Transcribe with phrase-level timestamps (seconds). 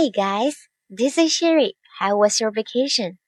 [0.00, 0.56] Hey guys,
[0.88, 1.74] this is Sherry.
[1.98, 3.18] How was your vacation?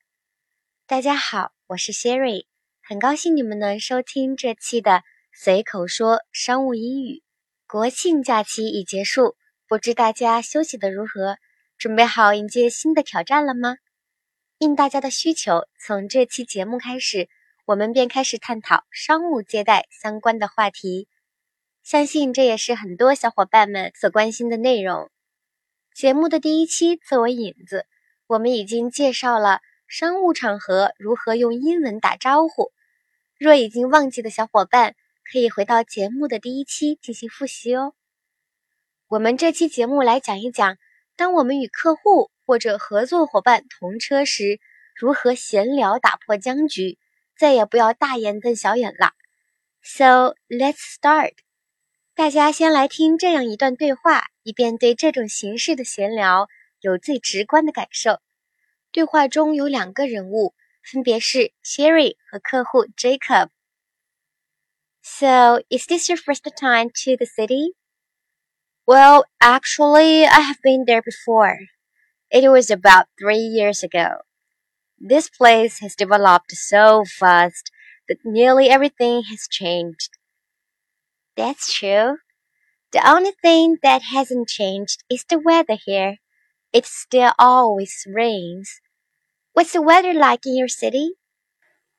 [0.87, 2.47] 大家好，我是 Sherry，
[2.83, 5.03] 很高兴你们能收听这期的
[5.35, 7.23] 随口说商务英语。
[7.67, 9.37] 国庆假期已结束，
[9.69, 11.37] 不知大家休息的如何？
[11.77, 13.77] 准备好迎接新的挑战了吗？
[14.57, 17.29] 应大家的需求，从这期节目开始，
[17.67, 21.07] 我们便开始探讨商务接待相关的话题。
[21.83, 25.11] 相信这也是很多小伙伴们所关心的内容。
[25.95, 27.85] 节目的第一期作为引子，
[28.27, 32.73] 我们已经介绍了商务场合如何用英文打招呼。
[33.39, 34.95] 若已经忘记的小伙伴，
[35.31, 37.93] 可以回到节目的第一期进行复习哦。
[39.09, 40.79] 我们这期节目来讲一讲，
[41.15, 44.61] 当我们与客户或者合作伙伴同车时，
[44.97, 46.99] 如何闲聊打破僵局，
[47.37, 49.13] 再也不要大眼瞪小眼了。
[49.83, 51.33] So let's start.
[52.16, 56.48] 大家先来听这样一段对话，以便对这种形式的闲聊
[56.82, 58.20] 有最直观的感受。
[58.92, 67.76] 对话中有两个人物，分别是 Sherry 和客户 Jacob。So, is this your first time to the city?
[68.86, 71.58] Well, actually, I have been there before.
[72.30, 74.24] It was about three years ago.
[75.00, 77.72] This place has developed so fast
[78.08, 80.10] that nearly everything has changed.
[81.37, 82.19] That's true.
[82.93, 86.19] The only thing that hasn't changed is the weather here.
[86.73, 88.81] It still always rains.
[89.55, 91.15] What's the weather like in your city?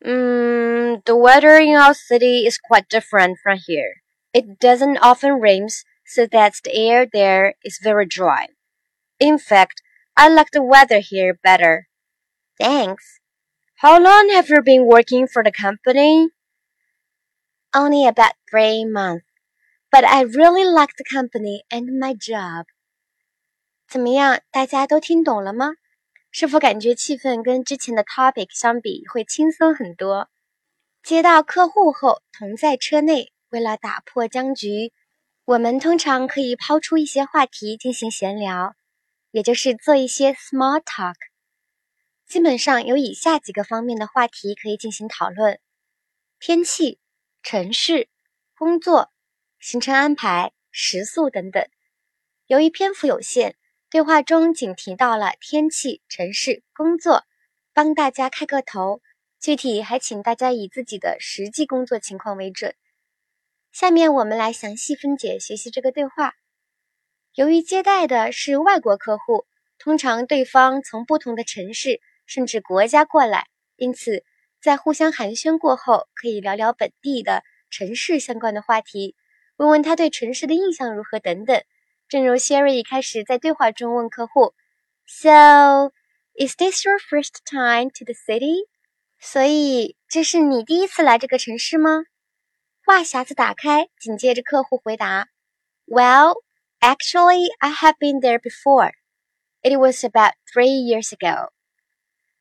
[0.05, 4.03] Mm, the weather in our city is quite different from here.
[4.33, 5.69] It doesn't often rain,
[6.05, 8.47] so that the air there is very dry.
[9.19, 9.81] In fact,
[10.17, 11.87] I like the weather here better.
[12.59, 13.19] Thanks.
[13.77, 16.29] How long have you been working for the company?
[17.75, 19.22] Only about three months,
[19.93, 22.65] but I really like the company and my job.
[23.87, 25.75] 怎么样，大家都听懂了吗？
[26.31, 30.31] 是否感觉气氛跟之前的 topic 相比会轻松很多？
[31.03, 34.91] 接到客户后，同在车内，为了打破僵局，
[35.45, 38.73] 我们通常可以抛出一些话题进行闲聊，
[39.29, 41.13] 也就是做一些 small talk。
[42.25, 45.59] 基本上有以下几个方面的话题可以进行讨论：
[46.39, 46.97] 天气。
[47.43, 48.07] 城市、
[48.57, 49.11] 工作、
[49.65, 51.65] 行程安排、食宿等等。
[52.47, 53.55] 由于篇幅有限，
[53.89, 57.23] 对话中仅提到了天气、城市、工作，
[57.71, 59.01] 帮大家开个头。
[59.39, 62.75] 具体还请大家以自己的实际工作情况为准。
[63.71, 66.33] 下面我们来详细分解学习这个对话。
[67.33, 69.45] 由于接待的是外国客户，
[69.79, 73.47] 通常对方从不同的城市甚至国家过来，
[73.77, 74.25] 因此。
[74.59, 79.15] 在互相寒暄过后，可以聊聊本地的城市相关的话题，
[79.56, 81.62] 问问他对城市的印象如何等等。
[82.08, 84.54] 正如 Sherry 一开始在对话中问客户：“
[85.06, 85.92] So,
[86.34, 88.66] is this your first time to the city？”
[89.20, 92.04] 所以这是你第一次来这个城市吗？
[92.84, 95.26] 话匣子打开，紧接着客户回答：“
[95.86, 96.36] Well,
[96.80, 98.92] actually, I have been there before.
[99.62, 101.50] It was about three years ago.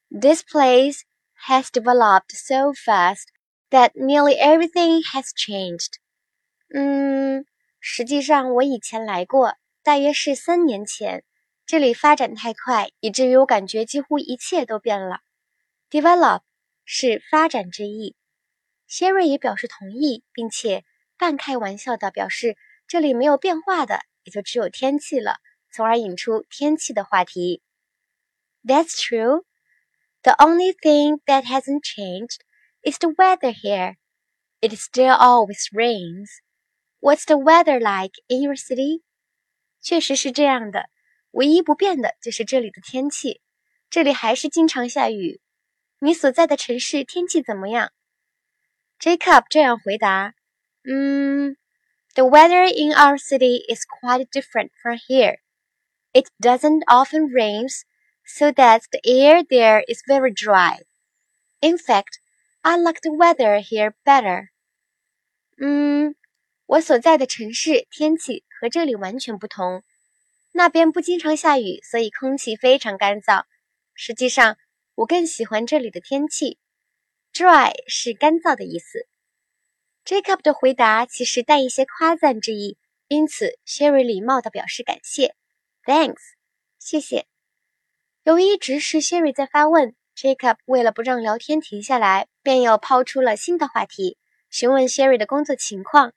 [0.10, 1.02] This place.”
[1.48, 3.32] has developed so fast
[3.70, 6.00] that nearly everything has changed.
[6.75, 7.45] 嗯，
[7.81, 11.23] 实际上我以前来过，大约是三年前。
[11.67, 15.21] 这里发展太快，以至于我感觉几乎一切都变了。
[15.91, 16.41] Develop
[16.87, 18.17] 是发展之意。
[18.87, 20.85] 谢瑞也表示同意，并且
[21.19, 22.57] 半开玩笑的表示
[22.89, 25.37] 这里没有变化的，也就只有天气了，
[25.71, 27.63] 从而引出天气的话题。
[28.65, 29.45] That's true.
[30.23, 32.41] The only thing that hasn't changed
[32.83, 33.97] is the weather here.
[34.61, 36.29] It still always rains.
[37.02, 39.02] What's the weather like in your city?
[39.82, 40.90] 确实是这样的，
[41.32, 43.42] 唯一不变的就是这里的天气。
[43.90, 45.40] 这里还是经常下雨。
[46.00, 47.92] 你所在的城市天气怎么样？
[49.00, 50.34] Jacob 这样回答：“
[50.84, 51.56] 嗯，
[52.16, 55.38] The weather in our city is quite different from here.
[56.14, 57.84] It doesn't often rains
[58.26, 60.80] so that the air there is very dry.
[61.62, 62.20] In fact,
[62.62, 64.50] I like the weather here better.
[65.60, 66.16] 嗯，
[66.67, 69.83] 我所在的城市天气和这里完全不同。
[70.53, 73.45] 那边不经常下雨，所以空气非常干燥。
[73.95, 74.57] 实际上，
[74.95, 76.59] 我更喜欢这里的天气。
[77.33, 79.07] Dry 是干燥的意思。
[80.05, 82.77] Jacob 的回答其实带一些夸赞之意，
[83.09, 85.35] 因此 Sherry 礼貌地表示感谢
[85.85, 86.21] ，Thanks，
[86.79, 87.27] 谢谢。
[88.25, 94.19] 由于一直是 Sherry 在发问，Jacob 为了不让聊天停下来，便又抛出了新的话题，
[94.51, 96.13] 询问 Sherry 的工作情况。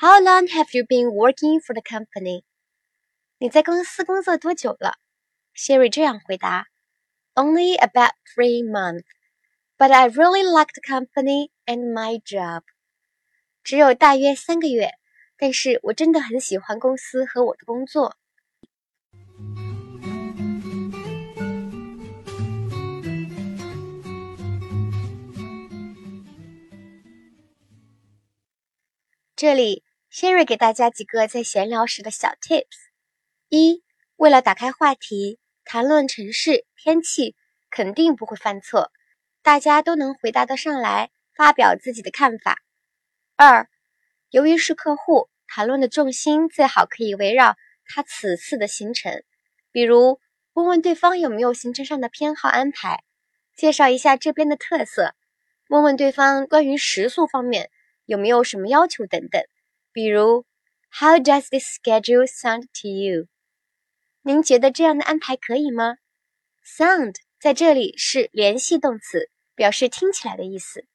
[0.00, 2.42] How long have you been working for the company？
[3.38, 4.94] 你在公司工作多久了？
[5.54, 6.66] Sherry 这样回答：
[7.34, 9.04] Only about three months,
[9.78, 12.62] but I really like the company and my job.
[13.62, 14.90] 只有大约三个月，
[15.36, 18.16] 但是我真的很喜欢公司和我的工作。
[29.36, 32.65] 这里 ，Sherry 给大家几个在闲聊时的小 tips：
[33.49, 33.83] 一，
[34.15, 37.35] 为了打开话题，谈论城市天气，
[37.69, 38.91] 肯定不会犯错，
[39.41, 42.61] 大家都能回答得上来，发表自己的看法。
[43.35, 43.69] 二，
[44.29, 49.23] 由于是客户，谈论的重心最好可以围绕他此次的行程，
[49.71, 50.19] 比如
[50.53, 53.03] 问问对方有没有行程上的偏好安排，
[53.55, 55.13] 介绍一下这边的特色，
[55.67, 57.69] 问问对方关于食宿方面。
[58.05, 59.43] 有没有什么要求等等，
[59.91, 60.45] 比如
[60.91, 63.27] How does this schedule sound to you？
[64.21, 65.97] 您觉得这样的安排可以吗
[66.65, 70.85] ？Sound 在这里是联系动词，表示听起来的意思。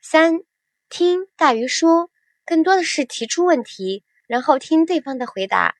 [0.00, 0.40] 三，
[0.88, 2.10] 听大于说，
[2.44, 5.74] 更多的是提出问题，然后听对方的回答，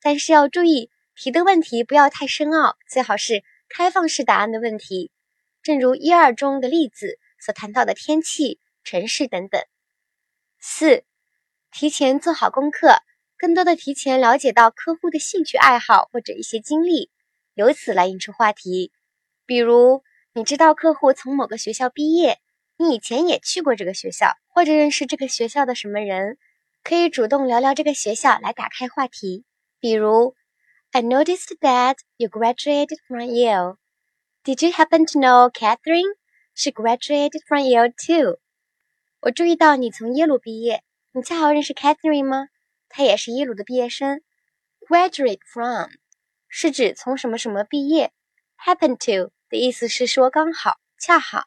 [0.00, 5.10] 但是要注意提的问题不要太深奥，最好是开放式答案的问题，
[5.62, 9.60] 正如一二中的例子所谈到的天气、城市等等。
[10.60, 11.04] 四，
[11.72, 12.98] 提前做好功课，
[13.38, 17.10] 更多的提前了解到客户的兴趣爱好或者一些经历，
[17.54, 18.92] 由此来引出话题。
[19.46, 20.02] 比如，
[20.34, 22.40] 你知道客户从某个学校毕业，
[22.76, 26.36] 你以前也去过这个学校，或者认识这个学校的什么人，
[26.84, 29.46] 可以主动聊聊这个学校来打开话题。
[29.80, 30.34] 比如
[30.90, 33.78] ，I noticed that you graduated from Yale.
[34.44, 36.16] Did you happen to know Catherine?
[36.54, 38.40] She graduated from Yale too.
[39.20, 42.47] 我注意到你从耶鲁毕业，你恰好认识 Catherine 吗？
[42.89, 44.21] 她也是耶鲁的毕业生。
[44.87, 45.89] Graduate from
[46.47, 48.11] 是指从什么什么毕业，
[48.57, 51.43] happen to 的意思是说刚好、恰好。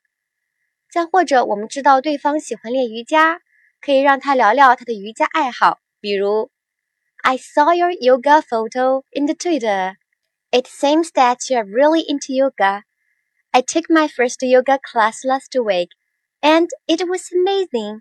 [0.90, 3.40] 再或者，我们知道对方喜欢练瑜伽，
[3.80, 6.50] 可以让他聊聊他的瑜伽爱好，比如
[7.22, 9.96] I saw your yoga photo in the Twitter.
[10.50, 12.82] It seems that you are really into yoga.
[13.52, 15.90] I took my first yoga class last week.
[16.42, 18.00] And it was amazing。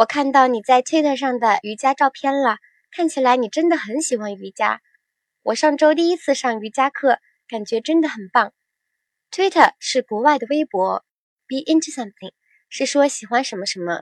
[0.00, 2.56] 我看到你在 Twitter 上的瑜伽照片了，
[2.90, 4.80] 看起来你真的很喜欢瑜伽。
[5.42, 8.54] 我上周第一次上瑜伽课，感觉真的很棒。
[9.30, 11.04] Twitter 是国外的微博
[11.46, 12.32] ，be into something
[12.70, 14.00] 是说喜欢什么什么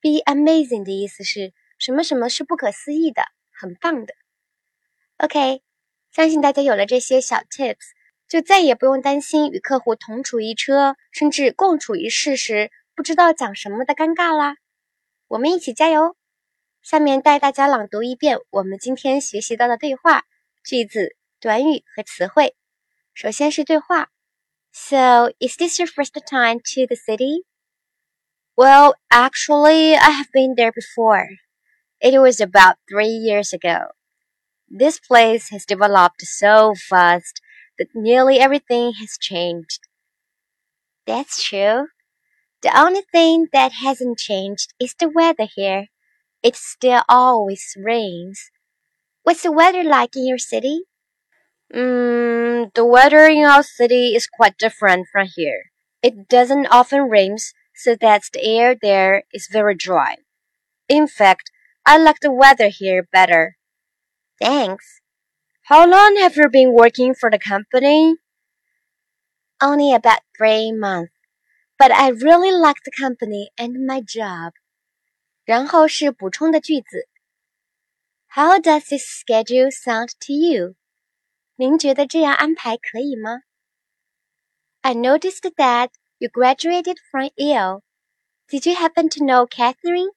[0.00, 4.14] ，be amazing 的意思是什么什么是不可思议的，很棒的。
[5.16, 5.60] OK，
[6.12, 7.88] 相信大家有了这些小 tips，
[8.28, 12.70] 就再也不用担心与客户同处一车，甚至共处一室时。
[12.94, 14.56] 不知道讲什么的尴尬啦，
[15.27, 16.15] 我们一起加油！
[16.81, 20.23] 下面带大家朗读一遍我们今天学习到的对话、
[20.63, 22.55] 句子、短语和词汇。
[23.13, 24.09] 首先是对话：
[24.71, 27.45] So, is this your first time to the city?
[28.55, 31.27] Well, actually, I have been there before.
[31.99, 33.91] It was about three years ago.
[34.67, 37.41] This place has developed so fast
[37.77, 39.81] that nearly everything has changed.
[41.05, 41.87] That's true.
[42.62, 45.86] The only thing that hasn't changed is the weather here.
[46.42, 48.50] It still always rains.
[49.22, 50.82] What's the weather like in your city?
[51.74, 55.70] Mm, the weather in our city is quite different from here.
[56.02, 57.36] It doesn't often rain,
[57.74, 60.16] so that the air there is very dry.
[60.88, 61.50] In fact,
[61.84, 63.56] I like the weather here better.
[64.40, 65.00] Thanks.
[65.64, 68.16] How long have you been working for the company?
[69.60, 71.15] Only about three months.
[71.77, 74.53] But I really like the company and my job.
[75.43, 77.07] 然后是补充的句子。
[78.27, 80.75] How does this schedule sound to you?
[81.55, 83.41] 您觉得这样安排可以吗？
[84.81, 85.89] I noticed that
[86.19, 87.81] you graduated from Yale.
[88.47, 90.13] Did you happen to know Catherine?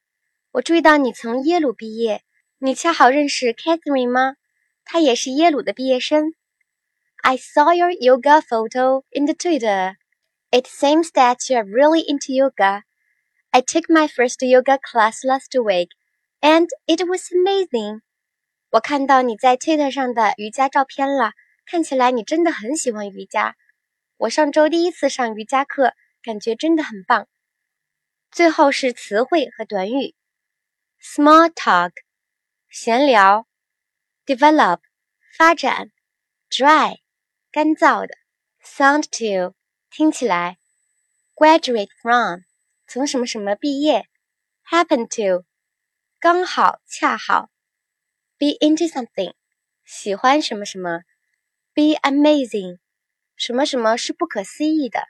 [0.52, 2.22] 我注意到你从耶鲁毕业，
[2.58, 4.36] 你恰好认识 Catherine 吗？
[4.84, 6.34] 她也是耶鲁的毕业生。
[7.22, 9.96] I saw your yoga photo in the Twitter.
[10.50, 12.82] It seems that you are really into yoga.
[13.50, 15.88] I took my first yoga class last week,
[16.40, 18.02] and it was amazing.
[18.70, 21.32] 我看到你在 Twitter 上的瑜伽照片了，
[21.66, 23.56] 看起来你真的很喜欢瑜伽。
[24.16, 27.26] 我上周第一次上瑜伽课，感觉真的很棒。
[28.30, 30.14] 最后是词汇和短语：
[31.00, 31.92] small talk，
[32.68, 33.44] 闲聊；
[34.26, 34.80] develop，
[35.36, 35.88] 发展；
[36.50, 36.98] dry，
[37.50, 38.14] 干燥的；
[38.64, 39.54] sound to。
[39.91, 40.57] 听起来
[41.35, 42.41] ，graduate from
[42.87, 44.05] 从什么什么毕业
[44.69, 45.43] ，happen to
[46.19, 47.49] 刚好恰好
[48.37, 49.33] ，be into something
[49.85, 50.99] 喜欢什么什么
[51.73, 52.77] ，be amazing，
[53.35, 55.01] 什么什么是不可思议的。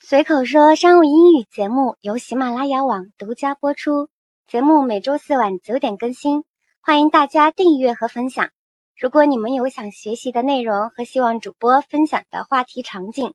[0.00, 4.08] 随口说商务英语节目由喜马拉雅网独家播出，
[4.48, 6.44] 节目每周四晚九点更新，
[6.80, 8.50] 欢迎大家订阅和分享。
[8.96, 13.34] 如果你们有想学习的内容和希望主播分享的话题场景，